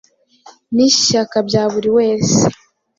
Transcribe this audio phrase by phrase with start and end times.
[0.75, 2.41] n’ishyaka bya buri wese.